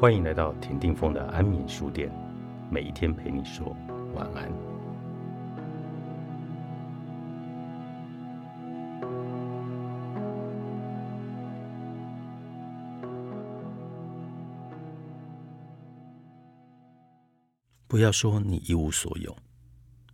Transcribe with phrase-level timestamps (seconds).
[0.00, 2.10] 欢迎来到田定峰的安眠书店，
[2.70, 3.76] 每一天陪你说
[4.14, 4.50] 晚安。
[17.86, 19.36] 不要说你一无所有，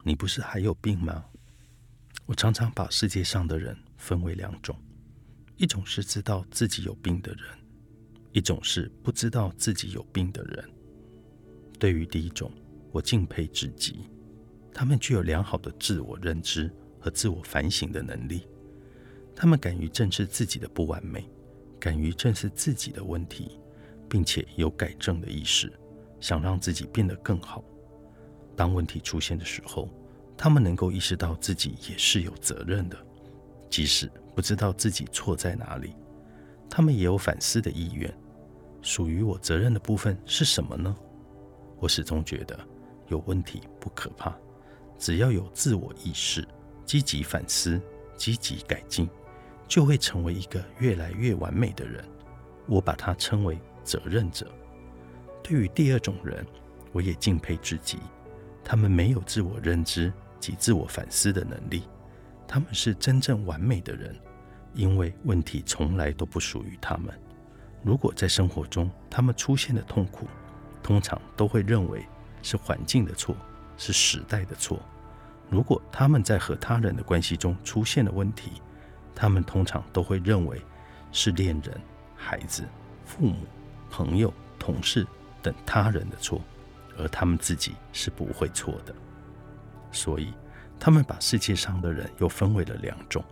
[0.03, 1.25] 你不是还有病吗？
[2.25, 4.77] 我常常把世界上的人分为两种，
[5.57, 7.47] 一种是知道自己有病的人，
[8.37, 10.63] 一种是不知道自己有病的人。
[11.79, 12.53] 对于第一种，
[12.93, 14.01] 我敬佩至极，
[14.75, 18.47] 他们具有良好的自我认知和自我反省的能力，
[19.35, 21.27] 他们敢于正视自己的不完美，
[21.81, 23.59] 敢于正视自己的问题，
[24.07, 25.73] 并且有改正的意识。
[26.21, 27.65] 想让自己变得更好。
[28.55, 29.89] 当问题出现的时候，
[30.37, 32.99] 他们能够意识到自己也是有责任的，
[33.71, 35.95] 即使不知道自己错在哪里，
[36.69, 38.13] 他们也有反思的意愿。
[38.87, 40.97] 属于我责任的部分是什么呢？
[41.81, 42.57] 我始终觉得，
[43.09, 44.33] 有问题不可怕，
[44.97, 46.47] 只要有自我意识，
[46.85, 47.83] 积极反思，
[48.17, 49.11] 积极改进，
[49.67, 52.05] 就会成为一个越来越完美的人。
[52.69, 54.49] 我把它称为责任者。
[55.43, 56.47] 对于第二种人，
[56.93, 57.99] 我也敬佩至极。
[58.63, 61.83] 他们没有自我认知及自我反思的能力，
[62.47, 64.17] 他们是真正完美的人，
[64.75, 67.13] 因为问题从来都不属于他们。
[67.87, 70.27] 如果在生活中他们出现的痛苦，
[70.83, 72.05] 通常都会认为
[72.43, 73.37] 是环境的错，
[73.77, 74.81] 是时代的错。
[75.49, 78.61] 如果他们在和他人的关系中出现了问题，
[79.15, 80.61] 他们通常都会认为
[81.13, 81.81] 是恋人、
[82.17, 82.65] 孩子、
[83.05, 83.37] 父母、
[83.89, 85.07] 朋友、同事。
[85.43, 86.41] 等他人的错，
[86.99, 88.93] 而他们自己是不会错的。
[89.93, 90.35] 所以，
[90.77, 93.25] 他们把世界上的人又分为了两种：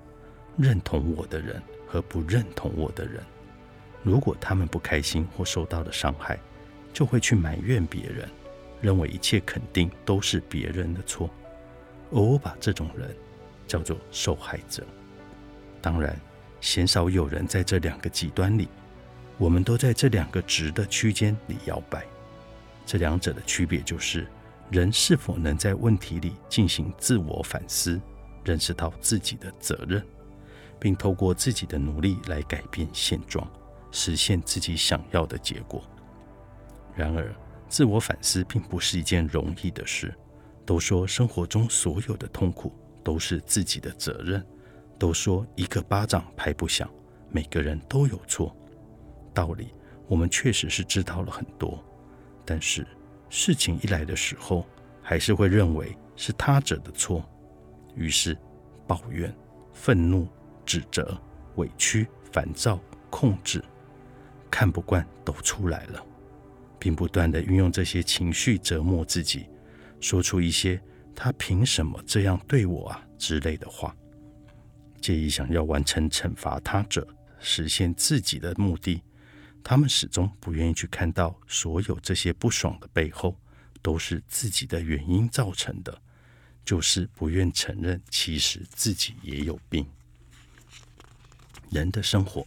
[0.56, 3.20] 认同我的人和不认同我的人。
[4.04, 6.38] 如果他们不开心或受到了伤害，
[6.92, 8.28] 就会去埋怨别人，
[8.80, 11.28] 认为一切肯定都是别人的错。
[12.12, 13.12] 而我把这种人
[13.66, 14.84] 叫做受害者。
[15.80, 16.16] 当然，
[16.60, 18.68] 鲜少有人在这两个极端里。
[19.36, 22.06] 我们都在这两个值的区间里摇摆，
[22.86, 24.28] 这两者的区别就是：
[24.70, 28.00] 人是否能在问题里进行自我反思，
[28.44, 30.00] 认识到自己的责任，
[30.78, 33.44] 并透过自己的努力来改变现状，
[33.94, 35.82] 实现自己想要的结果。
[36.94, 37.34] 然而，
[37.68, 40.12] 自我反思并不是一件容易的事。
[40.66, 42.72] 都说生活中所有的痛苦
[43.02, 44.42] 都是自己的责任，
[44.98, 46.88] 都说一个巴掌拍不响，
[47.30, 48.56] 每个人都有错。
[49.34, 49.74] 道理
[50.08, 51.84] 我们确实是知道了很多，
[52.46, 52.86] 但是
[53.28, 54.64] 事情一来的时候，
[55.02, 57.22] 还是会认为是他者的错，
[57.94, 58.34] 于是
[58.86, 59.30] 抱怨、
[59.74, 60.26] 愤怒、
[60.64, 61.20] 指责、
[61.56, 62.80] 委屈、烦躁、
[63.10, 63.62] 控制，
[64.54, 66.06] 看不惯都出来了，
[66.78, 69.46] 并不断的运用这些情绪折磨自己，
[70.00, 70.80] 说出一些
[71.12, 73.92] “他凭什么这样对我啊”之类的话，
[75.00, 77.04] 介意想要完成惩罚他者，
[77.40, 79.02] 实现自己的目的。
[79.64, 83.36] 他们始终不愿意去看到，所有这些不爽的背后，
[83.82, 86.00] 都是自己的原因造成的，
[86.64, 89.84] 就是不愿承认，其实自己也有病。
[91.70, 92.46] 人的生活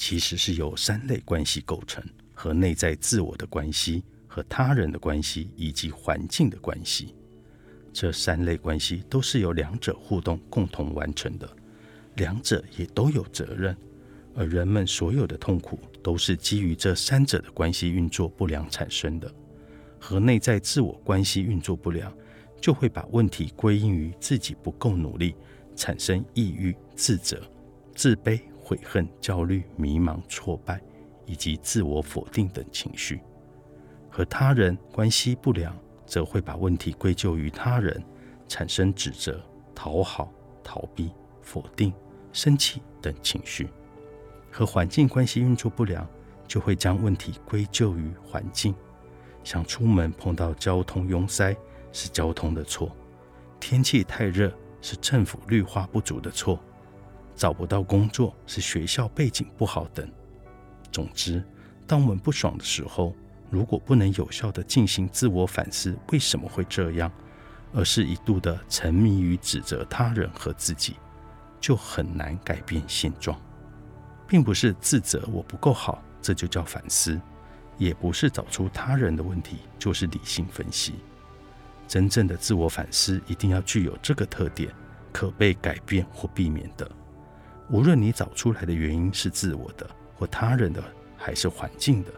[0.00, 2.02] 其实是由三类关系构成：
[2.32, 7.14] 和内在自我的关系、和他人的关系以及环境的关系。
[7.92, 11.46] 这三类关系都是由两者互动共同完成的，
[12.16, 13.76] 两者也都有责任。
[14.34, 19.30] 而人们所有的痛苦，都是基于这三者的关系运作不良产生的。
[19.98, 22.10] 和内在自我关系运作不良，
[22.58, 25.34] 就会把问题归因于自己不够努力，
[25.76, 27.38] 产生抑郁、自责、
[27.94, 28.40] 自卑、
[28.70, 30.80] 悔恨、焦虑、迷茫、挫败
[31.26, 33.20] 以及自我否定等情绪。
[34.08, 35.76] 和他人关系不良，
[36.06, 38.00] 则会把问题归咎于他人，
[38.46, 39.42] 产生指责、
[39.74, 40.32] 讨好、
[40.62, 41.10] 逃避、
[41.42, 41.92] 否定、
[42.32, 43.68] 生气等情绪。
[44.52, 46.08] 和环境关系运作不良，
[46.46, 48.72] 就会将问题归咎于环境。
[49.42, 51.56] 想出门碰到交通拥塞，
[51.90, 52.88] 是交通的错；
[53.58, 56.56] 天气太热，是政府绿化不足的错；
[57.40, 60.06] 找不到工作，是学校背景不好等。
[60.92, 61.42] 总之，
[61.86, 63.14] 当我们不爽的时候，
[63.48, 67.10] 如果不能有效地进行自我反思，为什么会这样，
[67.72, 70.96] 而是一度的沉迷于指责他人和自己，
[71.58, 73.40] 就很难改变现状。
[74.28, 77.18] 并不是自责我不够好，这就叫反思；
[77.78, 80.96] 也不是找出他人的问题，就是理性分析。
[81.88, 84.70] 真正的自我反思一定要具有这个特点，
[85.10, 86.86] 可被改变或避免的。
[87.70, 89.88] 无论你找出来的原因是自我的
[90.18, 90.82] 或他人的，
[91.16, 92.10] 还是环境的，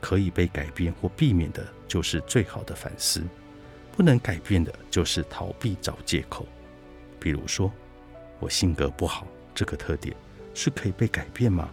[0.00, 3.20] 可以被改变或避免的，就是最好的反思；
[3.94, 6.46] 不能改变的，就是逃避找借口。
[7.20, 7.70] 比如说，
[8.40, 10.16] 我性格不好这个特点
[10.54, 11.68] 是可以被改变吗？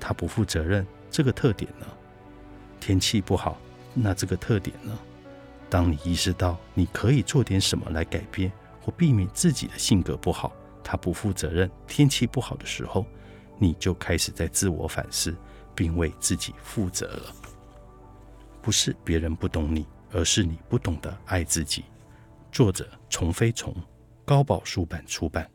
[0.00, 1.86] 他不负责任这个特点呢？
[2.80, 3.58] 天气不好，
[3.92, 4.98] 那这个特点呢？
[5.68, 8.50] 当你意识到你可以做点什么来改变
[8.80, 10.52] 或避免自己的性格不好，
[10.84, 13.04] 他不负责任，天气不好的时候，
[13.58, 15.34] 你就开始在自我反思，
[15.74, 17.34] 并为自己负责了。
[18.62, 21.84] 不是别人不懂你，而是你不懂得爱自己。
[22.52, 23.74] 作者：虫飞虫，
[24.24, 25.50] 高宝书版出版。